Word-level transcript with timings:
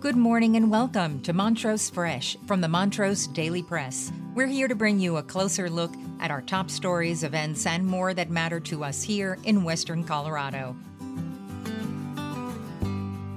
Good 0.00 0.14
morning 0.14 0.54
and 0.54 0.70
welcome 0.70 1.20
to 1.22 1.32
Montrose 1.32 1.90
Fresh 1.90 2.36
from 2.46 2.60
the 2.60 2.68
Montrose 2.68 3.26
Daily 3.26 3.64
Press. 3.64 4.12
We're 4.32 4.46
here 4.46 4.68
to 4.68 4.76
bring 4.76 5.00
you 5.00 5.16
a 5.16 5.24
closer 5.24 5.68
look 5.68 5.90
at 6.20 6.30
our 6.30 6.40
top 6.40 6.70
stories, 6.70 7.24
events, 7.24 7.66
and 7.66 7.84
more 7.84 8.14
that 8.14 8.30
matter 8.30 8.60
to 8.60 8.84
us 8.84 9.02
here 9.02 9.38
in 9.42 9.64
Western 9.64 10.04
Colorado. 10.04 10.76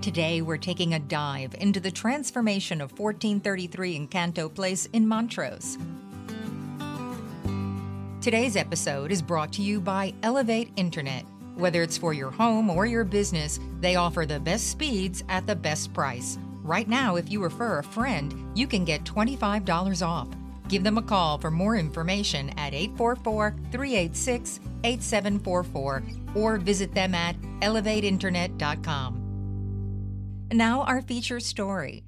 Today, 0.01 0.43
we're 0.43 0.57
taking 0.57 0.93
a 0.93 0.99
dive 0.99 1.55
into 1.55 1.79
the 1.79 1.89
transformation 1.89 2.79
of 2.79 2.91
1433 2.91 4.07
Encanto 4.07 4.53
Place 4.53 4.85
in 4.93 5.07
Montrose. 5.07 5.79
Today's 8.21 8.55
episode 8.55 9.11
is 9.11 9.23
brought 9.23 9.51
to 9.53 9.63
you 9.63 9.81
by 9.81 10.13
Elevate 10.21 10.71
Internet. 10.75 11.25
Whether 11.55 11.81
it's 11.81 11.97
for 11.97 12.13
your 12.13 12.29
home 12.29 12.69
or 12.69 12.85
your 12.85 13.03
business, 13.03 13.59
they 13.79 13.95
offer 13.95 14.27
the 14.27 14.39
best 14.39 14.69
speeds 14.69 15.23
at 15.27 15.47
the 15.47 15.55
best 15.55 15.91
price. 15.91 16.37
Right 16.63 16.87
now, 16.87 17.15
if 17.15 17.31
you 17.31 17.41
refer 17.41 17.79
a 17.79 17.83
friend, 17.83 18.51
you 18.55 18.67
can 18.67 18.85
get 18.85 19.03
$25 19.03 20.05
off. 20.05 20.27
Give 20.67 20.83
them 20.83 20.97
a 20.97 21.01
call 21.01 21.37
for 21.37 21.51
more 21.51 21.75
information 21.75 22.49
at 22.57 22.73
844 22.73 23.55
386 23.71 24.59
8744 24.83 26.03
or 26.35 26.57
visit 26.57 26.93
them 26.93 27.13
at 27.13 27.35
elevateinternet.com. 27.61 29.17
Now, 30.53 30.81
our 30.83 31.01
feature 31.01 31.39
story. 31.39 32.03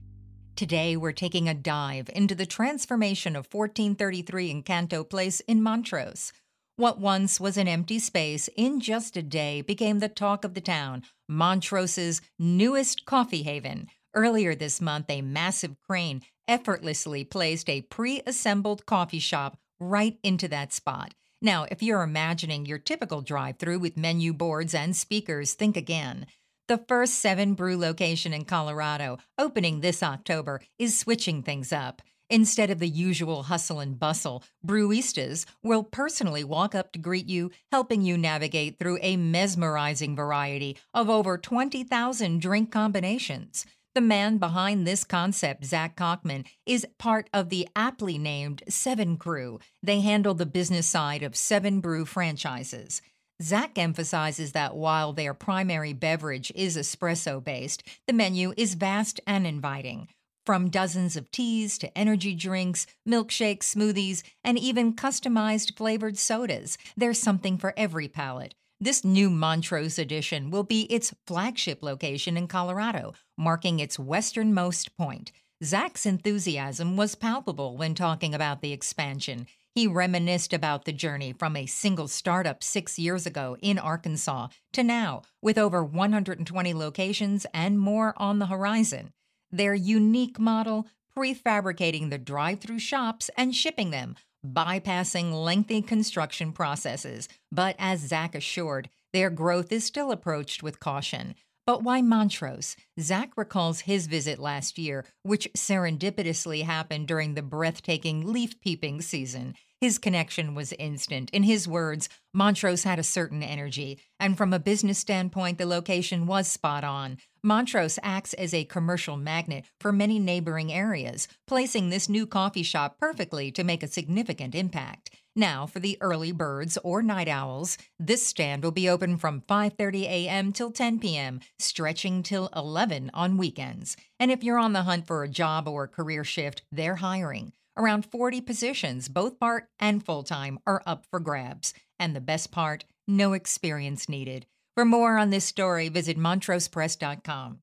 Today, 0.56 0.96
we're 0.96 1.14
taking 1.14 1.50
a 1.50 1.54
dive 1.56 2.10
into 2.14 2.36
the 2.36 2.46
transformation 2.46 3.36
of 3.36 3.48
1433 3.52 4.54
Encanto 4.54 5.10
Place 5.10 5.40
in 5.42 5.64
Montrose. 5.64 6.32
What 6.76 7.00
once 7.00 7.40
was 7.40 7.58
an 7.58 7.68
empty 7.68 8.00
space 8.00 8.50
in 8.56 8.80
just 8.80 9.18
a 9.18 9.24
day 9.24 9.62
became 9.62 10.00
the 10.00 10.10
talk 10.10 10.46
of 10.46 10.54
the 10.54 10.62
town, 10.62 11.04
Montrose's 11.30 12.22
newest 12.38 13.06
coffee 13.06 13.44
haven. 13.44 13.90
Earlier 14.16 14.54
this 14.54 14.80
month, 14.80 15.10
a 15.10 15.22
massive 15.22 15.76
crane 15.88 16.22
effortlessly 16.48 17.24
placed 17.24 17.68
a 17.70 17.82
pre 17.82 18.22
assembled 18.28 18.86
coffee 18.86 19.20
shop 19.20 19.58
right 19.80 20.18
into 20.22 20.48
that 20.50 20.72
spot. 20.72 21.14
Now, 21.42 21.66
if 21.70 21.82
you're 21.82 22.04
imagining 22.04 22.66
your 22.66 22.78
typical 22.78 23.22
drive 23.22 23.58
through 23.58 23.80
with 23.80 23.98
menu 23.98 24.32
boards 24.32 24.76
and 24.76 24.96
speakers, 24.96 25.54
think 25.54 25.76
again. 25.76 26.28
The 26.68 26.78
first 26.78 27.16
seven 27.16 27.56
brew 27.56 27.76
location 27.76 28.34
in 28.34 28.46
Colorado, 28.46 29.18
opening 29.38 29.82
this 29.82 30.02
October, 30.02 30.62
is 30.80 30.98
switching 30.98 31.42
things 31.42 31.74
up. 31.74 32.02
Instead 32.30 32.70
of 32.70 32.80
the 32.80 32.88
usual 32.88 33.44
hustle 33.44 33.80
and 33.80 34.00
bustle, 34.00 34.44
Brewistas 34.66 35.46
will 35.62 35.84
personally 35.84 36.44
walk 36.44 36.74
up 36.74 36.94
to 36.94 37.00
greet 37.00 37.28
you, 37.28 37.52
helping 37.72 38.02
you 38.02 38.18
navigate 38.18 38.80
through 38.80 39.00
a 39.02 39.18
mesmerizing 39.18 40.16
variety 40.16 40.78
of 40.94 41.10
over 41.10 41.38
20,000 41.38 42.42
drink 42.42 42.72
combinations. 42.72 43.66
The 43.96 44.02
man 44.02 44.40
behind 44.40 44.88
this 44.88 45.04
concept, 45.04 45.66
Zach 45.66 45.96
Cockman, 45.96 46.46
is 46.66 46.88
part 46.98 47.30
of 47.32 47.50
the 47.50 47.68
aptly 47.76 48.18
named 48.18 48.64
Seven 48.68 49.18
Crew. 49.18 49.60
They 49.84 50.02
handle 50.02 50.34
the 50.34 50.48
business 50.48 50.88
side 50.88 51.22
of 51.22 51.36
Seven 51.36 51.80
Brew 51.80 52.04
franchises. 52.06 53.04
Zach 53.40 53.78
emphasizes 53.78 54.54
that 54.54 54.76
while 54.76 55.14
their 55.14 55.36
primary 55.36 55.94
beverage 55.94 56.52
is 56.56 56.76
espresso 56.76 57.44
based, 57.44 57.84
the 58.08 58.14
menu 58.14 58.56
is 58.58 58.74
vast 58.74 59.20
and 59.28 59.46
inviting. 59.46 60.08
From 60.44 60.72
dozens 60.72 61.16
of 61.16 61.30
teas 61.30 61.78
to 61.78 61.96
energy 61.96 62.34
drinks, 62.34 62.88
milkshakes, 63.08 63.76
smoothies, 63.76 64.24
and 64.44 64.58
even 64.58 64.96
customized 64.96 65.78
flavored 65.78 66.18
sodas, 66.18 66.80
there's 66.98 67.20
something 67.20 67.60
for 67.60 67.76
every 67.78 68.08
palate. 68.08 68.56
This 68.84 69.06
new 69.06 69.30
Montrose 69.30 69.98
edition 69.98 70.52
will 70.52 70.66
be 70.66 70.82
its 70.92 71.14
flagship 71.26 71.82
location 71.82 72.36
in 72.36 72.50
Colorado, 72.50 73.14
marking 73.38 73.80
its 73.80 73.98
westernmost 73.98 74.98
point. 74.98 75.32
Zach's 75.64 76.06
enthusiasm 76.06 76.98
was 76.98 77.16
palpable 77.16 77.78
when 77.78 77.96
talking 77.96 78.36
about 78.36 78.62
the 78.62 78.74
expansion. 78.74 79.48
He 79.74 79.88
reminisced 79.88 80.52
about 80.52 80.84
the 80.84 80.92
journey 80.92 81.32
from 81.32 81.56
a 81.56 81.66
single 81.66 82.10
startup 82.10 82.62
six 82.62 83.00
years 83.00 83.26
ago 83.26 83.56
in 83.62 83.80
Arkansas 83.80 84.50
to 84.74 84.84
now, 84.84 85.22
with 85.42 85.58
over 85.58 85.82
120 85.82 86.74
locations 86.74 87.46
and 87.54 87.80
more 87.80 88.14
on 88.18 88.40
the 88.40 88.48
horizon. 88.48 89.14
Their 89.50 89.76
unique 89.76 90.40
model, 90.40 90.88
prefabricating 91.18 92.10
the 92.10 92.18
drive 92.18 92.60
through 92.60 92.80
shops 92.80 93.30
and 93.38 93.56
shipping 93.56 93.92
them, 93.92 94.18
bypassing 94.46 95.34
lengthy 95.34 95.82
construction 95.82 96.52
processes. 96.52 97.30
But 97.52 97.76
as 97.80 98.02
Zach 98.02 98.36
assured, 98.36 98.90
their 99.14 99.30
growth 99.30 99.72
is 99.72 99.84
still 99.84 100.12
approached 100.12 100.64
with 100.64 100.80
caution. 100.80 101.36
But 101.66 101.82
why 101.82 102.02
Montrose? 102.02 102.76
Zach 103.00 103.32
recalls 103.38 103.82
his 103.82 104.08
visit 104.08 104.38
last 104.38 104.78
year, 104.78 105.06
which 105.22 105.48
serendipitously 105.56 106.64
happened 106.64 107.08
during 107.08 107.36
the 107.36 107.42
breathtaking 107.42 108.34
leaf 108.34 108.60
peeping 108.60 109.02
season. 109.02 109.56
His 109.84 109.98
connection 109.98 110.56
was 110.56 110.72
instant. 110.80 111.30
In 111.32 111.44
his 111.44 111.68
words, 111.68 112.08
Montrose 112.34 112.86
had 112.86 113.00
a 113.00 113.04
certain 113.04 113.44
energy, 113.44 114.00
and 114.18 114.38
from 114.38 114.54
a 114.54 114.58
business 114.58 114.98
standpoint, 114.98 115.58
the 115.58 115.66
location 115.66 116.26
was 116.26 116.48
spot 116.48 116.86
on. 116.86 117.18
Montrose 117.44 118.00
acts 118.02 118.34
as 118.36 118.54
a 118.54 118.64
commercial 118.64 119.18
magnet 119.18 119.66
for 119.82 119.92
many 119.92 120.20
neighboring 120.20 120.72
areas, 120.72 121.28
placing 121.48 121.90
this 121.90 122.08
new 122.08 122.26
coffee 122.26 122.64
shop 122.64 122.98
perfectly 122.98 123.52
to 123.52 123.66
make 123.66 123.84
a 123.84 123.90
significant 123.90 124.56
impact. 124.56 125.10
Now, 125.36 125.66
for 125.66 125.82
the 125.82 125.98
early 126.00 126.32
birds 126.32 126.78
or 126.82 127.04
night 127.04 127.28
owls, 127.28 127.78
this 128.00 128.26
stand 128.26 128.64
will 128.64 128.72
be 128.72 128.88
open 128.88 129.18
from 129.18 129.42
5:30 129.42 130.04
a.m. 130.04 130.54
till 130.54 130.72
10 130.72 131.00
p.m., 131.00 131.42
stretching 131.60 132.24
till 132.24 132.50
11 132.56 133.12
on 133.14 133.36
weekends. 133.36 133.98
And 134.18 134.32
if 134.32 134.46
you're 134.46 134.60
on 134.60 134.72
the 134.72 134.84
hunt 134.84 135.08
for 135.08 135.24
a 135.24 135.28
job 135.28 135.68
or 135.68 135.90
career 135.90 136.24
shift, 136.24 136.62
they're 136.72 137.04
hiring. 137.04 137.52
Around 137.78 138.06
40 138.06 138.42
positions, 138.42 139.10
both 139.10 139.40
part 139.40 139.70
and 139.80 140.06
full 140.06 140.22
time, 140.24 140.60
are 140.68 140.84
up 140.86 141.06
for 141.10 141.20
grabs. 141.20 141.74
And 142.00 142.16
the 142.16 142.22
best 142.22 142.52
part 142.52 142.86
no 143.08 143.34
experience 143.34 144.08
needed. 144.08 144.46
For 144.76 144.86
more 144.86 145.18
on 145.18 145.30
this 145.30 145.46
story, 145.46 145.90
visit 145.90 146.18
montrosepress.com. 146.18 147.60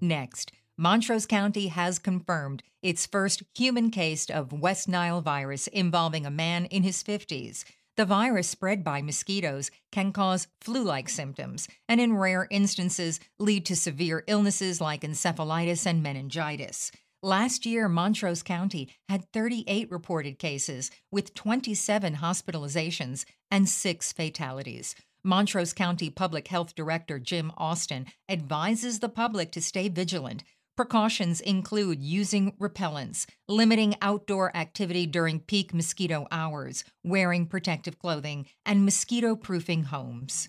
Next, 0.00 0.50
Montrose 0.76 1.26
County 1.26 1.68
has 1.68 2.00
confirmed 2.00 2.64
its 2.82 3.06
first 3.06 3.44
human 3.54 3.90
case 3.90 4.28
of 4.28 4.52
West 4.52 4.88
Nile 4.88 5.20
virus 5.20 5.68
involving 5.68 6.26
a 6.26 6.30
man 6.30 6.64
in 6.64 6.82
his 6.82 7.04
50s. 7.04 7.64
The 7.98 8.06
virus 8.06 8.48
spread 8.48 8.82
by 8.82 9.02
mosquitoes 9.02 9.70
can 9.90 10.12
cause 10.12 10.48
flu 10.62 10.82
like 10.82 11.10
symptoms 11.10 11.68
and, 11.86 12.00
in 12.00 12.16
rare 12.16 12.48
instances, 12.50 13.20
lead 13.38 13.66
to 13.66 13.76
severe 13.76 14.24
illnesses 14.26 14.80
like 14.80 15.02
encephalitis 15.02 15.84
and 15.84 16.02
meningitis. 16.02 16.90
Last 17.22 17.66
year, 17.66 17.90
Montrose 17.90 18.42
County 18.42 18.88
had 19.10 19.30
38 19.32 19.90
reported 19.90 20.38
cases, 20.38 20.90
with 21.10 21.34
27 21.34 22.16
hospitalizations 22.16 23.26
and 23.50 23.68
six 23.68 24.10
fatalities. 24.10 24.94
Montrose 25.22 25.74
County 25.74 26.08
Public 26.08 26.48
Health 26.48 26.74
Director 26.74 27.18
Jim 27.18 27.52
Austin 27.58 28.06
advises 28.28 29.00
the 29.00 29.10
public 29.10 29.52
to 29.52 29.60
stay 29.60 29.88
vigilant 29.88 30.42
Precautions 30.74 31.40
include 31.40 32.02
using 32.02 32.52
repellents, 32.52 33.26
limiting 33.46 33.94
outdoor 34.00 34.56
activity 34.56 35.06
during 35.06 35.40
peak 35.40 35.74
mosquito 35.74 36.26
hours, 36.30 36.82
wearing 37.04 37.46
protective 37.46 37.98
clothing, 37.98 38.46
and 38.64 38.84
mosquito 38.84 39.36
proofing 39.36 39.84
homes. 39.84 40.48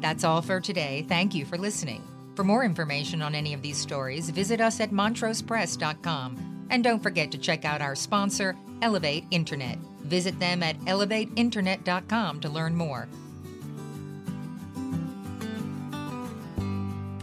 That's 0.00 0.24
all 0.24 0.42
for 0.42 0.60
today. 0.60 1.06
Thank 1.08 1.34
you 1.34 1.46
for 1.46 1.56
listening. 1.56 2.02
For 2.34 2.42
more 2.42 2.64
information 2.64 3.22
on 3.22 3.36
any 3.36 3.54
of 3.54 3.62
these 3.62 3.78
stories, 3.78 4.30
visit 4.30 4.60
us 4.60 4.80
at 4.80 4.90
montrosepress.com. 4.90 6.66
And 6.70 6.82
don't 6.82 7.02
forget 7.02 7.30
to 7.30 7.38
check 7.38 7.64
out 7.64 7.80
our 7.80 7.94
sponsor, 7.94 8.56
Elevate 8.82 9.24
Internet. 9.30 9.78
Visit 10.02 10.38
them 10.40 10.62
at 10.62 10.78
elevateinternet.com 10.80 12.40
to 12.40 12.48
learn 12.48 12.74
more. 12.74 13.08